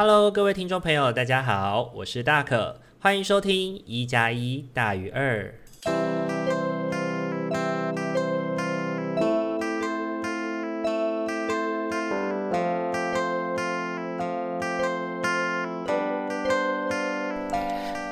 [0.00, 5.52] Hello，各位听众朋友，大家好，我是大可，欢迎收听一加一大于二。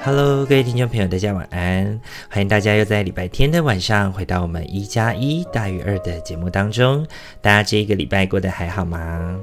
[0.03, 7.07] Hello，各位听众朋友，大家晚安，欢迎大家又在礼拜天的晚上回到我们一加一大于二的节目当中。
[7.41, 9.39] 大家这一个礼拜过得还好吗？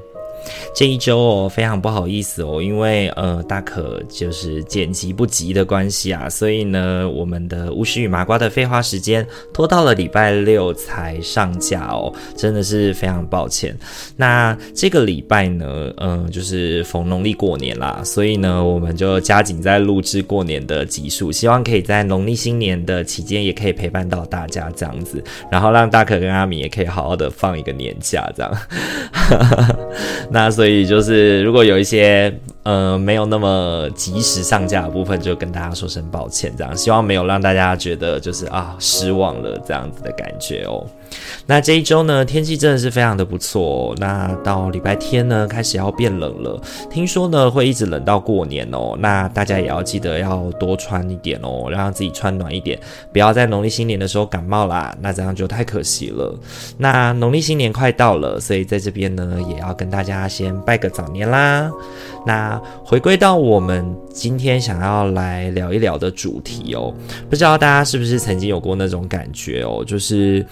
[0.75, 13.77] 这一周哦，非常不好意思哦，因为呃，大可就是剪辑不及的关系啊，所以呢，我们的巫师与麻瓜的废话时间拖到了礼拜六才上架哦，真的是非常抱歉。
[14.17, 28.51] 那这个礼拜呢，嗯、就是逢农历过年啦，所以呢，我们就加紧在录制过年的集数，希望可以在农历新年的期间也可以陪伴到大家这样子，然后让大可跟阿米也可以好好的放一个年假这样。
[30.33, 40.85] 那所以就是，如果有一些呃没有那么及时上架的部分，就跟大家说声抱歉，这样希望没有让大家觉得就是啊失望了这样子的感觉哦。
[41.45, 43.95] 那这一周呢，天气真的是非常的不错哦。
[43.99, 48.95] 那到礼拜天呢，开始要变冷了，听说呢会一直冷到过年哦。
[48.97, 52.79] 那大家也要记得要多穿一点哦，让自己穿暖一点，
[53.11, 56.33] 不要在农历新年的时候感冒啦，那这样就太可惜了。
[56.77, 61.71] 那农历新年快到了，所以在这边呢，也要跟大家先拜个早年啦。
[62.25, 66.93] 那回归到我们今天想要来聊一聊的主题哦，
[67.29, 70.45] 不知道大家是不是曾经有过那种感觉哦，就是。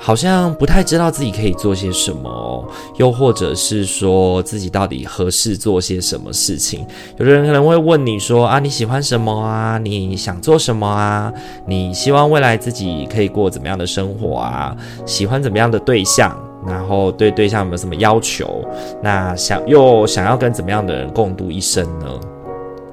[0.00, 6.86] 好像不太知道自己可以做些什么，又或者是说自己到底合适做些什么事情。
[7.18, 9.76] 有的人可能会问你说啊，你喜欢什么啊？
[9.76, 11.32] 你想做什么啊？
[11.66, 14.76] 你希望未来自己可以过怎么样的生活啊？
[15.04, 16.47] 喜欢怎么样的对象？
[16.68, 18.64] 然后对对象有没有什么要求？
[19.02, 22.06] 那想又想要跟怎么样的人共度一生呢？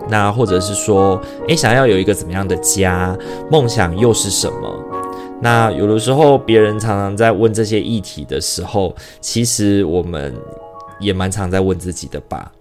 [0.07, 3.17] 那或者是说，诶，想要有一个怎么样的家？
[3.49, 4.79] 梦想又是什么？
[5.41, 10.33] 那有的时候，别人常常在问这些议题的时候，其实我们
[10.99, 12.51] 也蛮常在问自己的吧。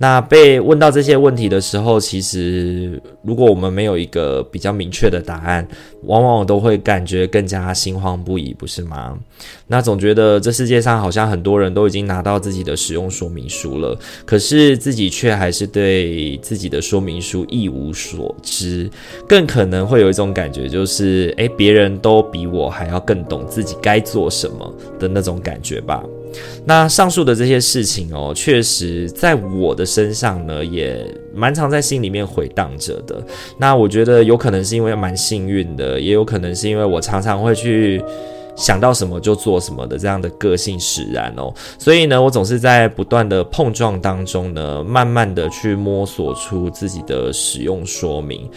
[0.00, 5.66] 那被问到这些问题的时候，其实如果我们没有一个比较明确的答案，
[6.04, 9.18] 往往我都会感觉更加心慌不已，不是吗？
[9.66, 18.88] 那总觉得这世界上好像很多人都已经拿到自己的使用说明书了，可是自己却还是对自己的说明书一无所知，
[19.28, 26.04] 更可能会有一种感觉，就是诶，别人都比我还要更懂自己该做什么的那种感觉吧。
[26.64, 33.22] 那上述的这些事情哦，确实在我的身上呢，也蛮常在心里面回荡着的。
[33.56, 38.02] 那我觉得有可能是因为蛮幸运的，也有可能是因为我常常会去
[38.54, 41.52] 想到什么就做什么的这样的个性使然哦。
[41.78, 48.48] 所以呢，我总是在不断的碰撞当中呢，慢慢的去摸索出自己的使用说明。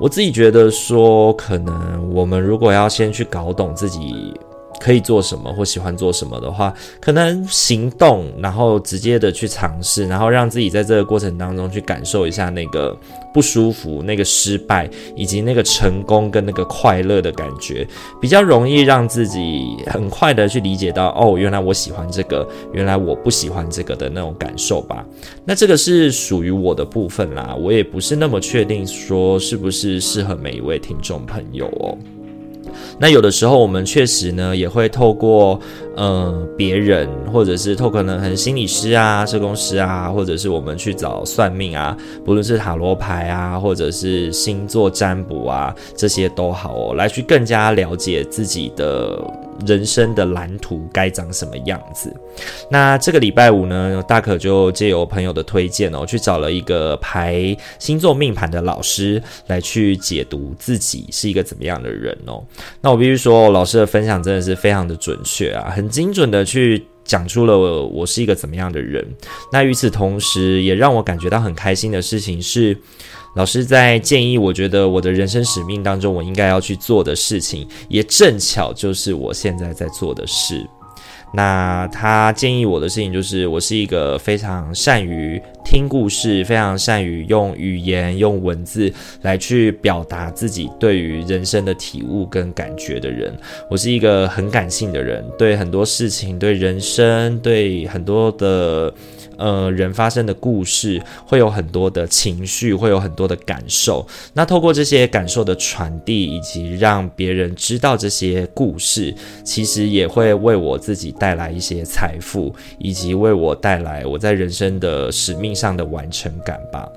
[0.00, 4.32] 我自己觉得说，可能我们如果要先去搞懂自己。
[4.80, 12.96] 可以做什么或喜欢做什么的话，可能行动，然后直接的去尝试，然后让自己在这个过程当中去感受一下那个
[13.32, 17.86] 不舒服、那个失败，以及那个成功跟那个快乐的感觉，
[18.20, 25.04] 比较容易让自己很快的去理解到，哦，原来我喜欢这个，原来我不喜欢这个的那种感受吧。
[25.44, 31.96] 那这个是属于我的部分啦，我也不是那么确定说是不是适合每一位听众朋友哦。
[32.98, 35.60] 那有的时候，我们确实呢也会透过
[35.96, 49.18] 呃别人，或者是透可能很心理师啊、社工师啊，或者是我们去找算命啊，不论是塔罗牌啊，或者是星座占卜啊，这些都好哦，来去更加了解自己的
[49.66, 52.12] 人生的蓝图该长什么样子。
[52.70, 62.44] 那这个礼拜五呢，大可就借由朋友的推荐哦，去找了一个排星座命盘的老师来去解读自己是一个怎么样的人哦。
[62.80, 67.56] 那我必须说，老师的分享真的是非常的准确啊，很精准的去讲出了
[67.86, 69.06] 我是一个怎么样的人。
[69.52, 72.76] 那与此同时，也让我感觉到很开心的事情是，
[73.36, 80.66] 老师在建议，我觉得我的人生使命当中，我应该要去做的事情，也正巧就是我现在在做的事。
[81.32, 88.90] 那他建议我的事情就是，我是一个非常善于听故事，非常善于用语言、用文字
[89.22, 93.36] 来去表达自己对于人生的体悟跟感觉的人。
[93.68, 98.94] 我是一个很感性的人，对很多事情、对人生、对很多的
[99.36, 104.06] 呃人发生的故事，会有很多的情绪，会有很多的感受。
[104.34, 109.12] 那透过这些感受的传递，以及让别人知道这些故事，
[109.42, 116.88] 其实也会为我自己带来一些财富，以及为我带来我在人生的使命上的完成感吧。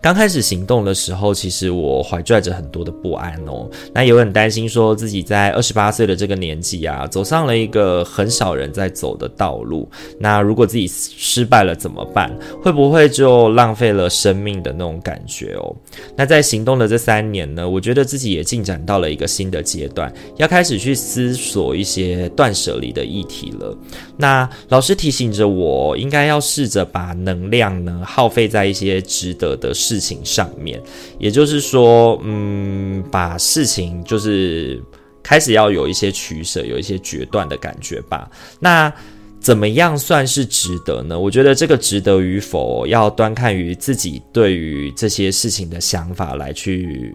[0.00, 9.88] 刚开始行动的时候，其实我怀揣着很多的不安哦，那也很担心说自己在二十八岁的这个年纪啊，走上了一个很少人在走的道路。
[10.18, 12.30] 那如果自己失败了怎么办？
[12.62, 15.74] 会不会就浪费了生命的那种感觉哦？
[16.16, 23.76] 那在行动的这三年呢，我觉得自己也进展到了一个新的阶段，要开始去思索一些断舍离的议题了。
[24.16, 30.82] 那老师提醒着我，应该要试着把能量呢耗费在一些值得的事情上面，
[31.18, 34.82] 也就是说，嗯，把事情就是
[35.22, 38.28] 开始要有一些取舍，有一些决断的感觉吧。
[38.58, 38.92] 那
[39.40, 41.18] 怎么样算是值得呢？
[41.18, 47.12] 我觉得这个值得与否，要端看于自己对于这些事情的想法来去，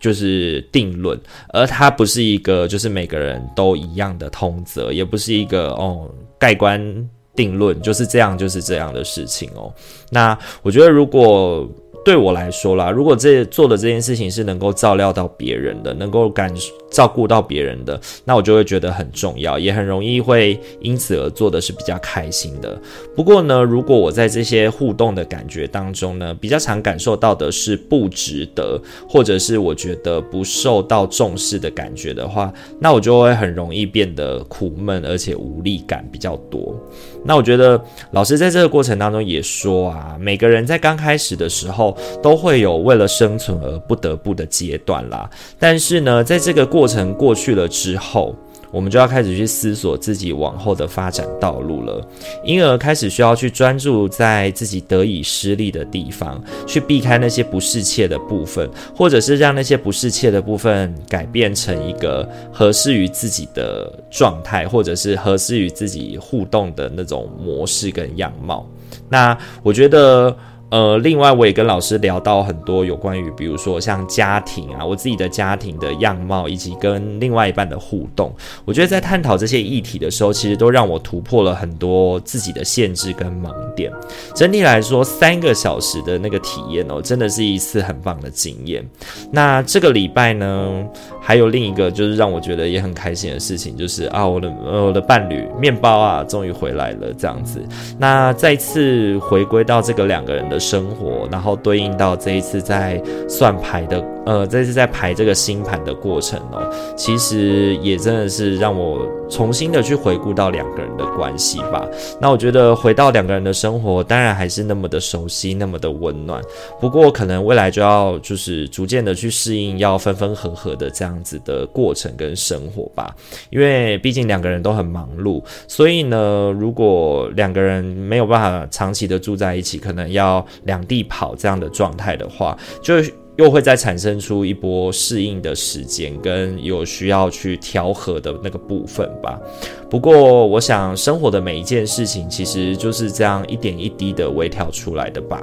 [0.00, 1.18] 就是定论，
[1.52, 9.72] 而它不是一个就是每个人都一样的通则，也不是一个哦盖棺定论，就是这样就是这样的事情哦。
[10.10, 11.68] 那我觉得如果。
[12.04, 16.52] 对我来说啦，如果这做的这件事情是能够照料到别人的，能够感
[16.90, 22.80] 照顾到别人的，那我就会觉得很重要，也很容易会因此而做的是比较开心的。
[23.14, 36.74] 不过呢，如果我在这些互动的感觉当中呢，比较常感受到的是不值得，或者是我觉得不受到重视的感觉的话，那我就会很容易变得苦闷，而且无力感比较多。
[37.22, 37.80] 那我觉得
[38.12, 41.89] 老师在这个过程当中也说啊，每个人在刚开始的时候
[42.22, 45.28] 都会有为了生存而不得不的阶段啦。
[45.58, 48.34] 但是呢，在这个过程过去了之后，
[48.72, 52.00] 我们就要开始去思索自己往后的发展道路了，
[52.44, 68.64] 因而开始需要去专注在自己得以失利的地方，去避开那些不适切的部分，或者是让那些不适切的部分改变成一个合适于自己的状态，或者是合适于自己互动的那种模式跟样貌。
[69.08, 70.36] 那我觉得。
[70.70, 78.32] 呃，另外我也跟老师聊到很多有关于，比如说像家庭啊，我自己的家庭的样貌，以及跟另外一半的互动。
[78.64, 83.90] 我觉得在探讨这些议题的时候，其实都让我突破了很多自己的限制跟盲点。
[84.34, 88.88] 整体来说，三个小时的那个体验哦，真的是一次很棒的经验。
[89.32, 90.86] 那这个礼拜呢，
[91.20, 97.60] 还有另一个就是让我觉得也很开心的事情，就是啊，我的我的伴侣面包啊，终于回来了这样子。
[97.98, 111.86] 那再次回归到这个两个人的生活，然后对应到这一次在算牌的，呃，这次在排这个星盘的过程哦，其实也真的是让我重新的去回顾到两个人的关系吧。
[112.20, 116.42] 那我觉得回到两个人的生活，当然还是那么的熟悉，那么的温暖。
[116.80, 123.14] 不过可能未来就要就是逐渐的去适应，要分分合合的这样子的过程跟生活吧。
[123.50, 130.46] 因为毕竟两个人都很忙碌，所以呢，如果两个人没有办法长期的住在一起，可能要。
[130.64, 132.94] 两地跑这样的状态的话，就
[133.40, 139.40] 又会再产生出一波适应的时间，跟有需要去调和的那个部分吧。
[139.88, 145.42] 不过，我想生活的每一件事情，其实就是这样一点一滴的微调出来的吧。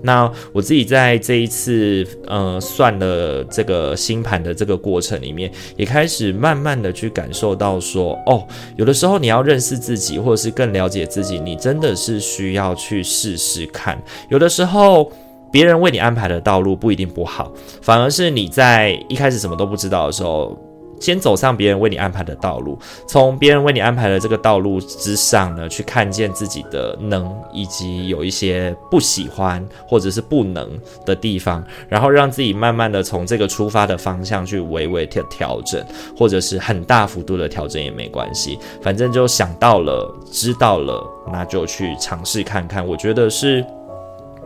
[0.00, 8.42] 那我自己在这一次呃算了这个星盘的这个过程里面，也开始慢慢的去感受到说，哦，
[8.76, 14.02] 有的时候你要认识自己，或者是更了解自己，你真的是需要去试试看。
[14.30, 15.12] 有的时候。
[15.54, 20.58] 别人为你安排的道路不一定不好，反而是你在一开始什么都不知道的时候，
[21.00, 22.76] 先走上别人为你安排的道路，
[23.06, 30.68] 从别人为你安排的这个道路之上呢，去看见自己的能，以及有一些不喜欢或者是不能
[31.06, 35.80] 的地方，然后让自己慢慢的从这个出发的方向去微微调调整，
[36.18, 41.00] 或者是很大幅度的调整也没关系，反正就想到了，知道了，
[41.32, 43.64] 那就去尝试看看，我觉得是。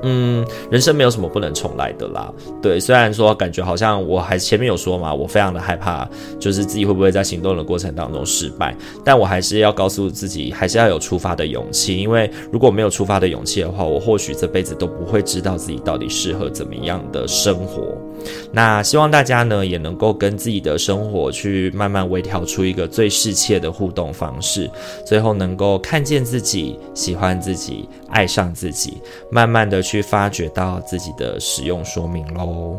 [0.02, 2.33] 嗯，人生没有什么不能重来的啦。
[2.62, 11.97] 对，虽然说感觉好像我还前面有说嘛，我非常的害怕，就是自己会不会在行动的过程当中失败，但我还是要告诉自己，还是要有出发的勇气。
[11.99, 17.97] 因为如果没有出发的勇气的话，我或许这辈子都不会知道自己到底适合怎么样的生活。
[18.52, 24.69] 那希望大家呢，也能够跟自己的生活去慢慢微调出一个最适切的互动方式，
[25.07, 28.99] 最后能够看见自己，喜欢自己，爱上自己，
[29.31, 32.78] 慢慢的去发掘到自己的使用说明喽。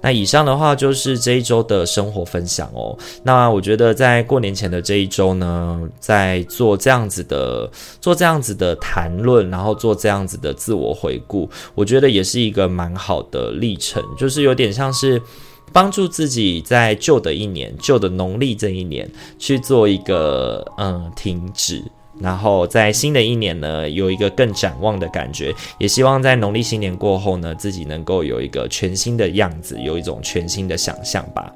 [0.00, 2.96] 那以上的话就是这一周的生活分享哦。
[3.22, 15.20] 那我觉得在过年前的这一周呢，在做这样子的做这样子的谈论，然后做这样子的自我回顾，我觉得也是一个蛮好的历程，就是有点像是
[15.70, 21.84] 帮助自己在旧的一年、旧的农历这一年去做一个嗯停止。
[22.20, 31.52] 然后在新的一年呢，有一个更展望的感觉，也希望在农历新年过后呢，自己能够有一个全新的样子，有一种全新的想象吧。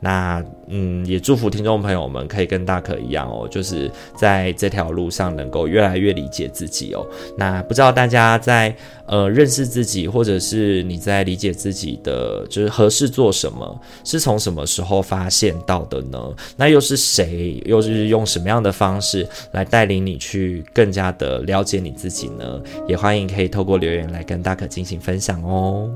[0.00, 7.06] 那嗯，也祝福听众朋友们可以跟大可一样哦，就是在这条路上能够越来越理解自己哦。
[7.36, 8.74] 那不知道大家在
[9.06, 16.18] 呃认识自己，或者是你在理解自己的，就是合适做什么，是从什么时候发现到的呢？
[16.56, 22.60] 那又是谁，又是用什么样的方式来带领你去更加的了解你自己呢？
[22.86, 25.90] 也欢迎可以透过留言来跟大可进行分享哦。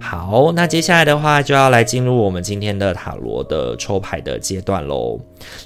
[0.00, 5.20] 好，那接下来的话就要来进入我们今天的塔罗的抽牌的阶段喽。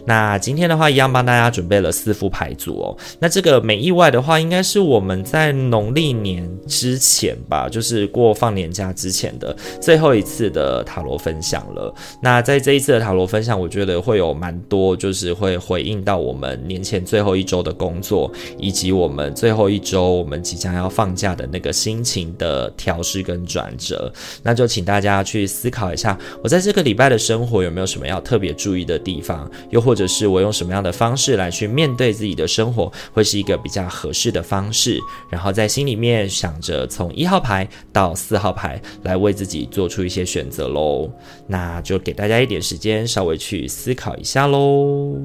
[0.04, 2.96] 那今天的话，一样帮大家准备了四副牌组哦。
[3.18, 11.94] 那这个没意外的话，应该是我们在农历年之前吧，就是过放年假之前的最后一次的塔罗分享了。
[12.22, 24.10] 那在这一次的塔罗分享，我觉得会有蛮多，就是会回应到我们年前最后一周的工作，以及我们最后一周我们即将要放假的那个心情的调试跟转折。
[24.42, 29.50] 那就请大家去思考一下，我在这个礼拜的生活有没有什么要特别注意的地方？
[29.70, 34.98] 又或者是我用什么样的方式来去面对自己的生活，会是一个比较合适的方式？
[35.30, 41.10] 然后在心里面想着从一号牌到四号牌来为自己做出一些选择喽。
[41.46, 45.16] 那就给大家一点时间，稍微去思考一下喽。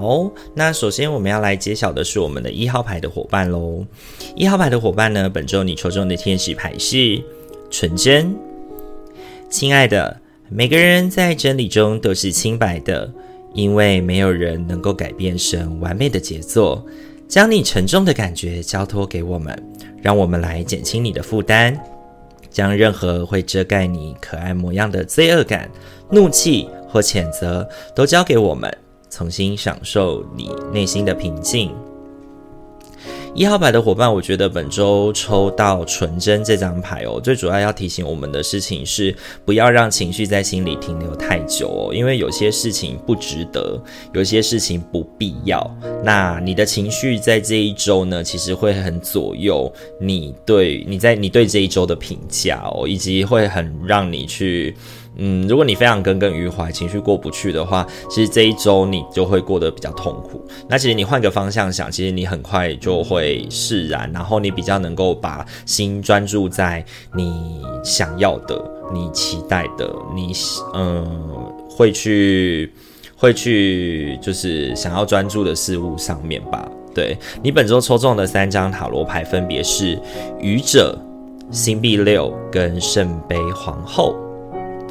[0.00, 3.84] 好，那首先我们要来揭晓的是我们的一号牌的伙伴喽。
[4.34, 7.22] 一号牌的伙伴呢，本周你抽中的天使牌是
[7.70, 8.34] 纯真。
[9.50, 13.12] 亲爱的，每个人在真理中都是清白的，
[13.52, 16.82] 因为没有人能够改变神完美的杰作。
[17.28, 19.54] 将你沉重的感觉交托给我们，
[20.00, 21.78] 让我们来减轻你的负担。
[22.48, 25.70] 将任何会遮盖你可爱模样的罪恶感、
[26.10, 28.74] 怒气或谴责都交给我们。
[29.10, 31.70] 重新享受你内心的平静。
[33.32, 39.14] 一号牌的伙伴，我觉得本周抽到纯真这张牌哦，最主要要提醒我们的事情是，
[39.44, 43.80] 不要让情绪在心里停留太久哦，因为有些事情不值得，
[44.12, 45.64] 有些事情不必要。
[46.02, 54.74] 那你的情绪在这一周呢，其实会很左右你对你在你对这一周的评价哦，以及会很让你去。
[55.16, 60.40] 嗯，如果你非常耿耿于怀，情绪过不去的话，其实这一周你就会过得比较痛苦。
[60.68, 68.62] 那其实你换个方向想，其实你很快就会释然，然后你比较能够把心专注在你想要的、
[68.94, 70.32] 你期待的、你
[70.74, 71.04] 嗯
[71.68, 72.72] 会去
[73.16, 76.66] 会去就是想要专注的事物上面吧。
[76.94, 80.00] 对，你本周抽中的三张塔罗牌分别是
[80.40, 80.98] 愚者、
[81.50, 84.16] 星币六跟圣杯皇后。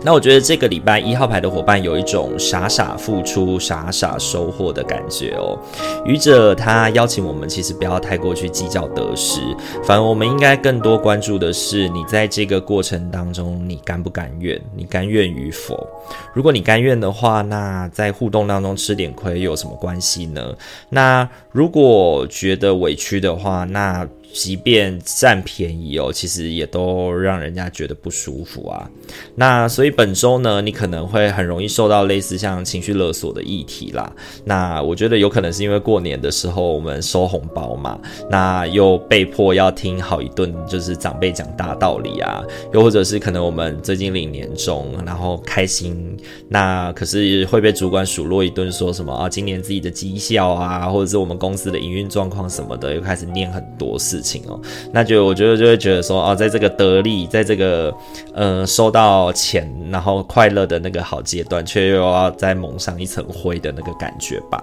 [0.04, 5.58] 那我觉得这个礼拜一号牌的伙伴有一种傻傻付出、傻傻收获的感觉哦。
[6.06, 9.42] 愚者他邀请我们，其实不要太过去计较得失，
[9.84, 14.60] 反而我们应该更多关注的是你在这个过程当中，你甘不甘愿？
[14.76, 15.88] 你甘愿与否？
[16.34, 20.54] 如果你甘愿的话，那在互动当中吃点亏又有什么关系呢？
[20.90, 28.90] 那如果觉得委屈的话，那即便占便宜哦，其实也都让人家觉得不舒服啊。
[29.36, 34.12] 那所以本周呢，你可能会很容易受到类似像情绪勒索的议题啦。
[34.46, 46.16] 那我觉得有可能是因为过年的时候我们收红包嘛，那又被迫要听好一顿就是长辈讲大道理啊，又或者是可能我们最近领年终，然后开心，
[46.48, 54.19] 那可是会被主管数落一顿，说什么啊，今年自己的绩效啊，或者是我们公司的营运状况什么的，又开始念很多事。
[54.20, 54.60] 事情哦，
[54.92, 57.94] 那就我觉得就会觉得说哦，在这个得利，在这个
[58.34, 64.62] 呃收到钱然后快乐的那个好阶段，却又要再蒙上一层灰的那个感觉吧。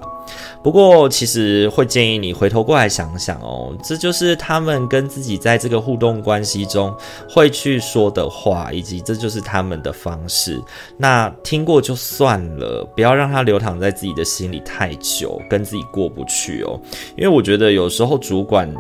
[0.63, 6.95] 不过其实会建议你回头过来想想哦，这就是他们跟自己在这个互动关系中
[7.31, 10.61] 会去说的话，以及这就是他们的方式。
[10.99, 16.79] 那听过就算了，不要让它流淌在自己的心里太久，跟自己过不去哦。
[17.17, 18.71] 因为我觉得有时候主管。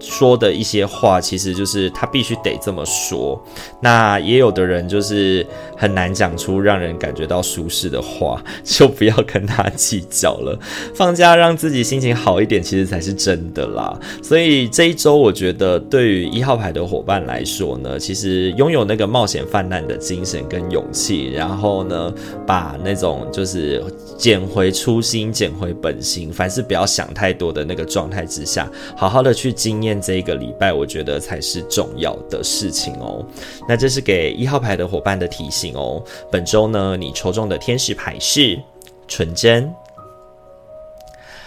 [0.00, 3.42] 说的一些话，其实就是他必须得这么说。
[3.80, 10.58] 那也有的人就是很难讲出让人感觉到舒适的话，就不要跟他计较了。
[10.94, 13.98] 放假让自己心情好一点，其实才是真的啦。
[14.22, 22.12] 所以这一周，我觉得对于一号牌的伙伴来说呢，其实拥有那个冒险泛滥的精神跟勇气，然后呢，
[22.46, 23.82] 把那种就是
[24.16, 33.24] 捡回初心、捡回本心，凡事不要想太多的那个状态之下，好好的去经念这一个礼拜，我觉得才是重要的事情哦。
[33.68, 36.02] 那这是给一号牌的伙伴的提醒哦。
[36.32, 38.60] 本周呢，你抽中的天使牌是
[39.06, 39.72] 纯真。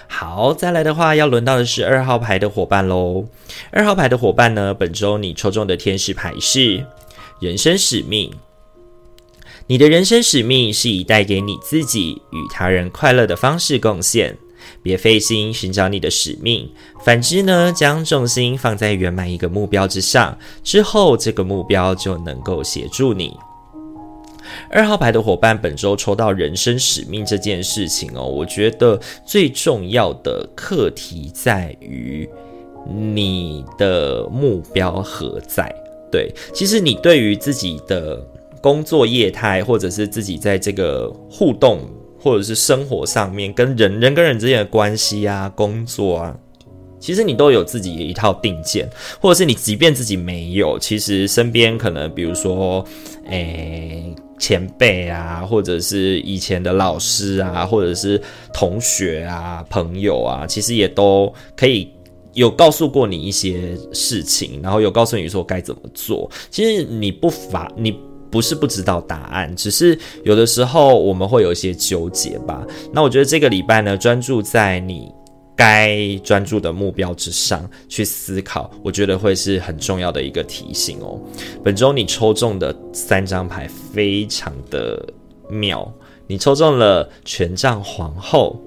[0.08, 3.26] 好，再来的话，要轮到的是二号牌的伙伴喽。
[3.72, 6.82] 二号牌的伙伴呢，本周你抽中的天使牌是
[7.42, 8.32] 人生使命。
[9.68, 14.36] 你的人生使命是以带给你自己与他人快乐的方式贡献。
[14.82, 16.70] 别费心寻找你的使命，
[17.04, 23.36] 反之呢，将重心放在圆满一个目标之上，之后这个目标就能够协助你。
[24.72, 32.28] 二号牌的伙伴，本周抽到人生使命这件事情哦，我觉得最重要的课题在于
[32.88, 35.74] 你的目标何在？
[36.12, 38.20] 对，其实你对于自己的
[38.62, 41.82] 工作业态，或者是自己在这个互动。
[42.22, 46.38] 或者是生活上面跟人人跟人之间的关系啊，工作啊，
[47.00, 48.90] 其实你都有自己一套定见，
[49.22, 52.86] 或者是你即便自己没有，其实身边可能比如说，
[53.28, 58.22] 诶、前辈啊，或者是以前的老师啊，或者是
[58.54, 61.90] 同学啊、朋友啊，其实也都可以
[62.34, 66.30] 有告诉过你一些事情，然后有告诉你说该怎么做。
[66.50, 67.98] 其实你不乏你。
[68.32, 72.66] 不是不知道答案，只是有的时候我们会有一些纠结吧。
[72.94, 75.12] 那我觉得这个礼拜呢，专注在你
[75.56, 81.20] 该专注的目标之上去思考，我觉得会是很重要的一个提醒哦。
[81.64, 85.04] 本周你抽中的三张牌非常的
[85.50, 85.92] 妙，
[86.28, 88.62] 你抽中了权杖皇后、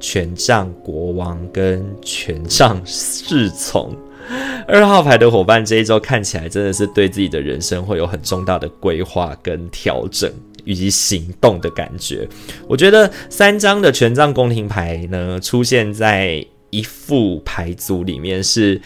[0.00, 3.94] 权杖国王跟权杖侍从。
[4.68, 10.32] 二号牌的伙伴，这一周看起来真的是对自己的人生会有很重大的规划跟调整
[10.64, 12.28] 以及行动的感觉。
[12.66, 18.80] 我觉得三张的权杖宫廷牌呢，出现在一副牌组里面是。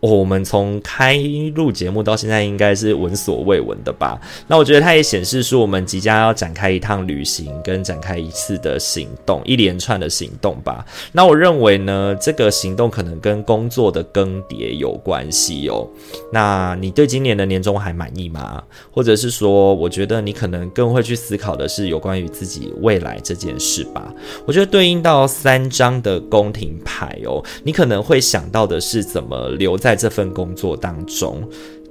[0.00, 1.16] 哦，我们从开
[1.56, 4.16] 录节目到现在，应该是闻所未闻的吧？
[4.46, 10.86] 那我觉得它也显示出我们即将要展开一趟旅行，跟展开一次的行动，一连串的行动吧。
[11.10, 15.84] 那我认为呢，这个行动可能跟工作的更迭有关系哦。
[16.32, 18.62] 那你对今年的年终还满意吗？
[18.92, 24.14] 或者是说，我觉得你可能更会去思考的是有关于自己未来这件事吧？
[24.46, 29.87] 我觉得对应到三张的宫廷牌哦，你可能会想到的是怎么留在。
[29.88, 31.42] 在这份工作当中，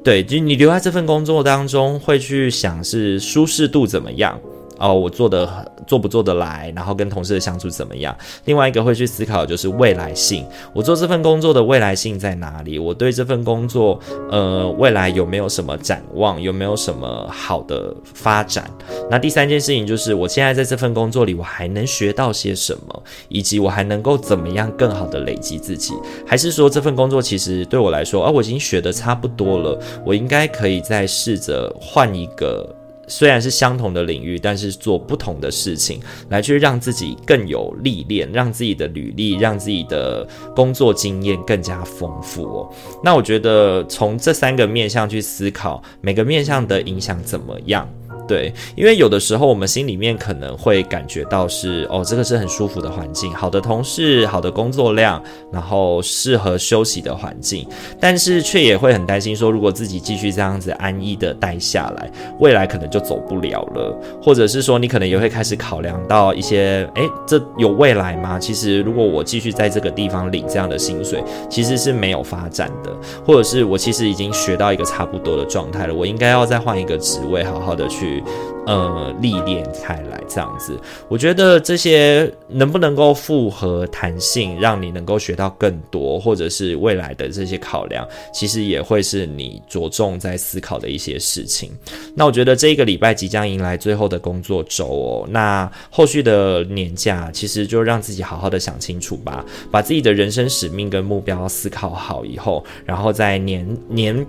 [0.03, 4.39] 对，就你留在这份工作当中，会去想是舒适度怎么样。
[4.79, 8.15] 哦，我做的做不做得来，然后跟同事的相处怎么样？
[8.45, 12.77] 另外一个会去思考就是未来性，我做这份工作的未来性在哪里？
[12.77, 16.41] 我对这份工作，呃，未来有没有什么展望？
[16.41, 18.69] 有没有什么好的发展？
[19.09, 23.03] 那第三件事情就是，我现在在这份工作里，我还能学到些什么？
[23.29, 25.93] 以及我还能够怎么样更好的累积自己？
[26.25, 32.76] 还是说这份工作其实对我来说，啊，我已经学得差不多了，我应该可以再试着换一个。
[33.07, 42.73] 虽然是相同的领域，但是做不同的事情，来去让自己更有历练，让自己的履历，让自己的工作经验更加丰富哦。
[43.03, 47.87] 那我觉得从这三个面向去思考，每个面向的影响怎么样？
[48.27, 57.65] 对，因为有的时候我们心里面可能会感觉到是哦，这个是很舒服的环境，好的同事，好的工作量，然后适合休息的环境，
[57.99, 68.37] 但是却也会很担心说，如果自己继续这样子安逸的待下来，未来可能就走不了了，或者是说你可能也会开始考量到一些，诶，这有未来吗？
[68.37, 72.91] 其实如果我继续在这个地方领这样的薪水，其实是没有发展的，
[73.25, 78.16] 或者是我其实已经学到一个差不多的状态了，我应该要再换一个职位，好好的去。
[78.65, 80.77] 呃，历练开来这样子，
[81.07, 91.71] 我觉得这些能不能够复合弹性，让你能够学到更多，或者是未来的这些考量，其实也会是你着重在思考的一些事情。
[92.13, 104.27] 那我觉得这一个礼拜即将迎来最后的工作周哦，那后续的年假，其实就让自己好好的想清楚吧，把自己的人生使命跟目标思考好以后，然后在年年。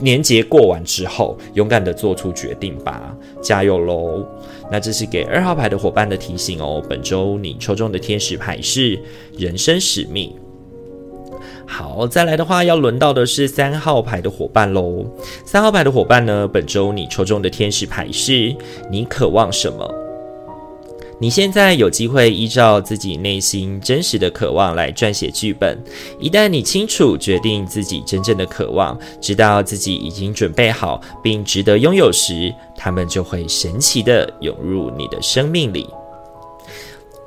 [0.00, 4.26] 年节过完之后，勇敢的做出决定吧，加油喽！
[4.70, 6.82] 那这是给二号牌的伙伴的提醒哦。
[6.88, 9.00] 本周你抽中的天使牌是
[9.38, 10.32] 人生使命。
[11.66, 15.04] 好，再来的话，要轮到的是三号牌的伙伴喽。
[15.44, 18.54] 三号牌的伙伴呢，本周你抽中的天使牌是
[18.90, 20.05] 你渴望什么？
[21.18, 25.82] 你现在有机会依照自己内心真实的渴望来撰写剧本。
[26.20, 35.88] 一旦你清楚决定自己真正的渴望，知道自己已经准备好并值得拥有时，他们就会神奇地涌入你的生命里。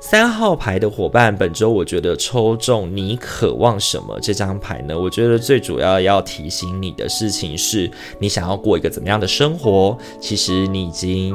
[0.00, 4.96] 三号牌的伙伴，本周我觉得抽中你渴望什么这张牌呢？
[4.96, 9.98] 我觉得最主要要提醒你的事情是，你想要过一个怎么样的生活？
[10.20, 11.34] 其实你已经。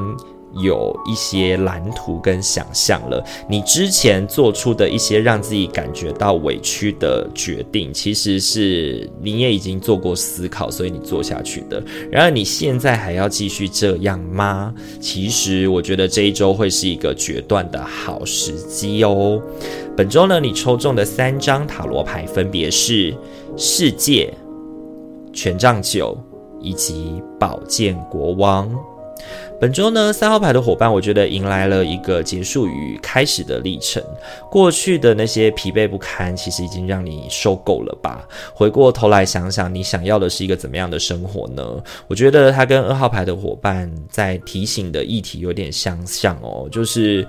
[0.56, 11.84] 有一些蓝图跟想象了，你之前做出的一些让自己感觉到委屈的决定，其实是你也已经做过思考，所以你做下去的。
[12.10, 14.74] 然而你现在还要继续这样吗？
[15.02, 19.42] 其实我觉得这一周会是一个决断的好时机哦。
[19.98, 23.14] 本周呢，你抽中的三张塔罗牌分别是
[23.58, 24.34] 世界、
[25.34, 26.18] 权杖九
[26.62, 28.70] 以及宝剑国王。
[29.60, 34.04] 本周呢，三号牌的伙伴，我觉得迎来了一个结束与开始的历程。
[34.52, 38.28] 过去的那些疲惫不堪，其实已经让你受够了吧？
[38.54, 41.64] 回过头来想想，你想要的是一个怎么样的生活呢？
[42.08, 47.26] 我觉得他跟二号牌的伙伴在提醒的议题有点相像哦，就是。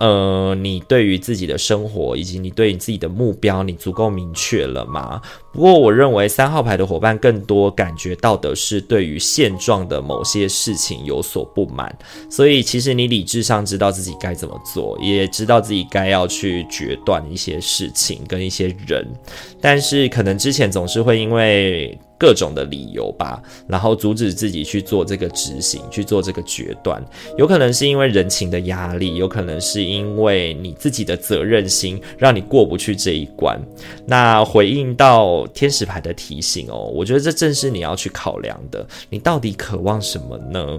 [0.00, 5.20] 呃，你对于自己的生活以及你对你自己的目标，你足够明确了吗？
[5.52, 11.94] 不过，我认为三号牌的伙伴更多感觉到的是对于现状的某些事情有所不满，
[12.30, 19.06] 所以其实你理智上知道自己该怎么做，也知道自己该要去决断一些事情跟一些人，
[19.60, 21.98] 但是可能之前总是会因为。
[22.20, 27.02] 各种的理由吧，然后阻止自己去做这个执行，去做这个决断。
[27.38, 33.58] 有可能是因为人情的压力，有可能是因为你自己的责任心，让你过不去这一关。
[34.04, 38.86] 那回应到天使牌的提醒哦，我觉得这正是你要去考量的。
[39.08, 40.78] 你到底渴望什么呢？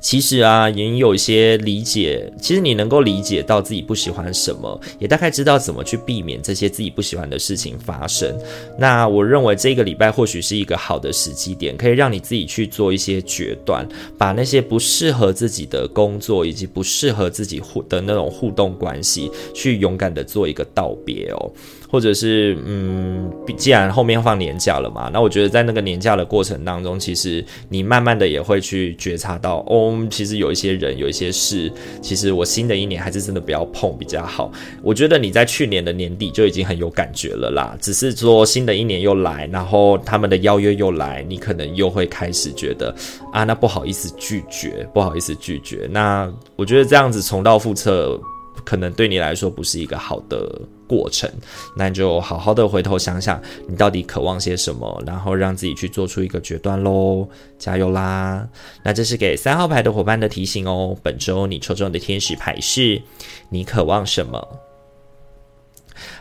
[0.00, 2.30] 其实啊，也有一些理解。
[2.40, 8.36] 其实你能够理解到自己不喜欢什么，也大概知道怎么去避免这些自己不喜欢的事情发生。
[8.78, 13.86] 那我认为这个礼拜或许是一个好的时机点，可以让你自己去做一些决断，
[14.18, 21.52] 把那些不适合自己的工作以及不适合自己互的那种互动关系，去勇敢的做一个道别哦。
[21.92, 34.50] 或者是嗯，既然后面放年假了嘛，那我觉得在那个年假的过程当中，其实你慢慢的也会去觉察到，哦，其实有一些人，有一些事，其实我新的一年还是真的不要碰比较好。
[34.82, 42.94] 我觉得你在去年的年底就已经很有感觉了啦，只是说新的一年又来，然后他们的邀约又来，你可能又会开始觉得
[43.34, 45.86] 啊，那不好意思拒绝，不好意思拒绝。
[45.90, 48.18] 那我觉得这样子重蹈覆辙，
[48.64, 50.58] 可能对你来说不是一个好的。
[50.92, 51.30] 过程，
[51.74, 57.26] 那你就好好的回头想想，你到底渴望些什么，然后让自己去做出一个决断喽，
[57.58, 58.46] 加油啦！
[58.84, 60.94] 那这是给三号牌的伙伴的提醒哦。
[61.02, 63.00] 本周你抽中的天使牌是，
[63.48, 64.46] 你渴望什么？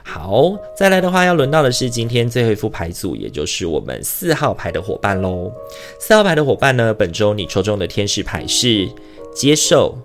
[0.03, 5.51] 好，再来的话要轮到的是今天最后一副牌组，也就是我们四号牌的伙伴喽。
[5.99, 8.89] 四号牌的伙伴呢，本周你抽中的天使牌是
[9.35, 9.97] 接受。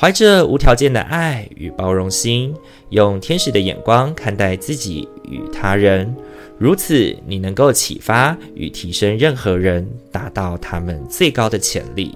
[0.00, 2.54] 怀着无条件的爱与包容心，
[2.90, 6.14] 用天使的眼光看待自己与他人，
[6.56, 12.14] 如此你能够启发与提升任何人，达到他们最高的潜力。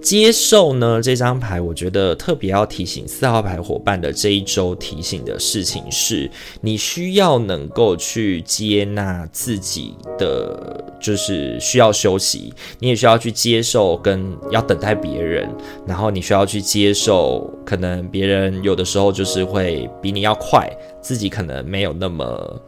[0.00, 6.30] 接受呢，这张牌，我觉得特别要提醒四号牌伙伴的这一周提醒的事情是，
[6.60, 15.48] 你需要能够去接纳自己的，就是需要休息，你也需要去接受跟要等待别人，
[15.86, 20.70] 然后你需要去接受，可能别人有的时候就是会比你要快，
[21.02, 22.62] 自己可能没有那么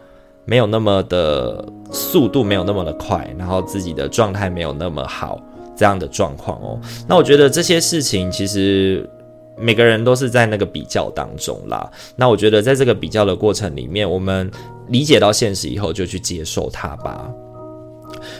[0.44, 5.40] 没有那么的速度，没有那么的快，然后自己的状态没有那么好。
[5.80, 9.08] 这样的状况哦，那我觉得这些事情其实
[9.56, 11.90] 每个人都是在那个比较当中啦。
[12.16, 14.50] 那我觉得在这个比较的过程里面，我们
[14.88, 17.32] 理解到现实以后，就去接受它吧。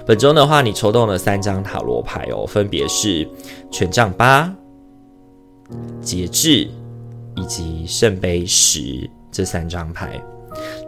[0.05, 3.27] 本周的话，你抽到了三张塔罗牌哦，分别是
[3.71, 4.55] 权杖八、
[6.03, 6.69] 节制
[7.37, 10.23] 以及圣杯十这三张牌。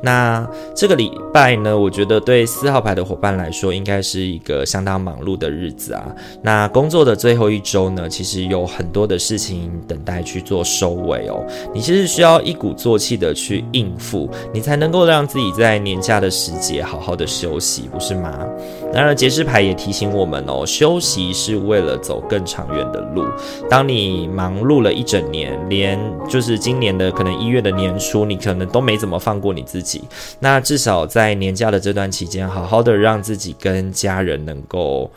[0.02, 6.04] 那这个礼拜呢，我觉得对四号牌的伙伴来说，应该是一个相当忙碌的日子啊。
[6.42, 11.46] 那工作的最后一周呢，其实有很多的事情等待去做收尾哦。
[11.72, 18.44] 你其实需要一鼓作气的去应付，你才能够让自己在年假的时节好好的休息，不是吗？
[18.92, 23.24] 当然，节制牌也提醒我们哦，休息是为了走更长远的路。
[23.70, 29.91] 当你忙碌了一整年，连就是今年的可能一月的年初，你可能都没怎么放过你自己。
[30.38, 35.10] 那至少在年假的这段期间，好好的让自己跟家人能够。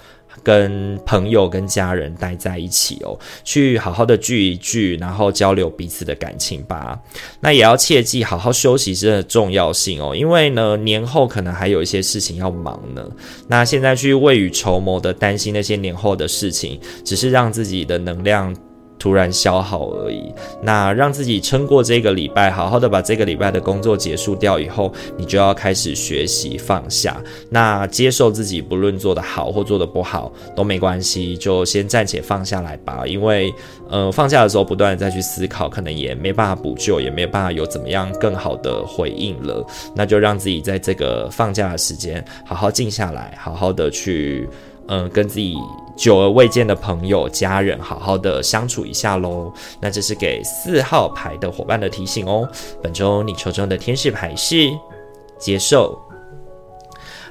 [0.44, 7.00] 跟朋友、跟家人待在一起哦，去好好的聚一聚，然后交流彼此的感情吧。
[7.40, 13.02] 那也要切记好好休息真的重要性哦，因为呢，年后可能还有一些事情要忙呢。
[13.48, 18.54] 那现在去未雨绸缪的担心那些年后的事情，只是让自己的能量。
[18.98, 33.04] 突然消耗而已，那让自己撑过这个礼拜，好好的把这个礼拜的工作结束掉以后，你就要开始学习放下，那接受自己不论做得好或做得不好都没关系，就先暂且放下来吧。
[33.06, 33.54] 因为，
[33.90, 39.66] 呃，放下的时候不断的再去思考，可能也没办法补救，也没有办法有怎么样更好的回应了。
[39.94, 44.50] 那就让自己在这个放假的时间，好好静下来，好好的去，
[44.88, 45.56] 嗯、跟自己。
[45.96, 49.52] 久而未见的朋友、家人，好好的相处一下喽。
[49.80, 52.48] 那这是给四号牌的伙伴的提醒哦。
[52.82, 54.70] 本周你抽中的天使牌是
[55.38, 55.98] 接受。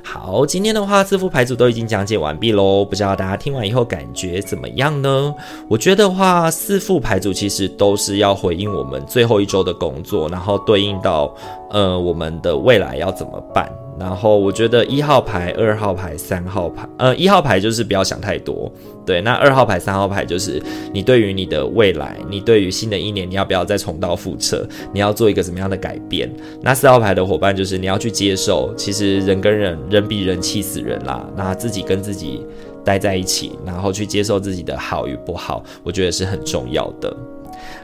[0.06, 2.84] 好，今天的话，四副牌组都已经讲解完毕喽。
[2.84, 5.34] 不知道大家听完以后感觉怎么样呢？
[5.66, 11.34] 我觉得话，四副牌组其实都是要回应我们最后一周的工作，然后对应到
[11.70, 13.66] 呃我们的未来要怎么办。
[13.98, 18.70] 然后我觉得一号牌、二号牌、三号牌，呃，一号牌就是不要想太多，
[19.06, 19.20] 对。
[19.20, 20.60] 那二号牌、三号牌就是
[20.92, 24.66] 你对于你的未来，你对于新的一年，你要不要再重蹈覆辙？
[24.92, 26.28] 你要做一个什么样的改变？
[26.60, 31.24] 那四号牌的伙伴就是你要去接受，其实人跟人，人比人气死人啦。
[31.36, 32.44] 那自己跟自己
[32.84, 37.16] 待在一起，然后去接受自己的好与不好，我觉得是很重要的。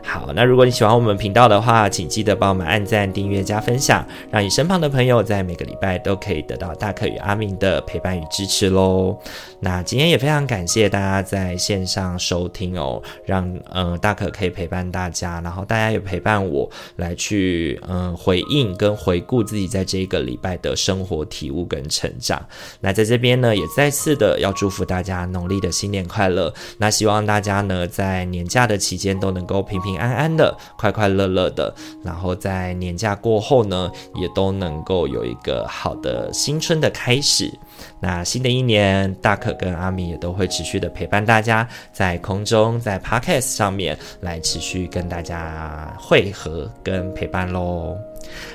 [0.03, 9.17] 好，那如果你喜欢我们频道的话，请记得帮我们按赞、订阅、加分享，让你身旁的朋友在每个礼拜都可以得到大可与阿明的陪伴与支持喽。
[9.61, 22.43] 那今天也非常感谢大家在线上收听哦，让嗯大可可以陪伴大家，然后大家也陪伴我来去嗯回应跟回顾自己在这一个礼拜的生活体悟跟成长。
[22.81, 26.53] 那在这边呢，也再次的要祝福大家农历的新年快乐。
[26.79, 29.90] 那希望大家呢在年假的期间都能够平平。
[29.91, 31.75] 平安安的，快快乐乐的，
[32.05, 37.53] 然后在年假过后呢，也都能够有一个好的新春的开始。
[37.99, 48.10] 那新的一年，大可跟阿米也都会持续的陪伴大家，在空中，在 Podcast 上面来持续跟大家会合跟陪伴喽。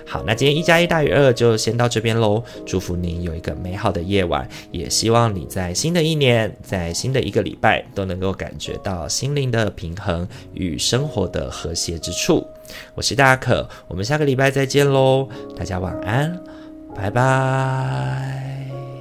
[0.05, 2.43] 好，那今天一加一大于二就先到这边喽。
[2.65, 12.45] 祝福你有一个美好的夜晚，也希望你在新的一年，在新的一个礼拜都能够感觉到心灵的平衡与生活的和谐之处。
[12.93, 16.39] 我是大可，我们下个礼拜再见喽，大家晚安，
[16.95, 18.94] 拜拜。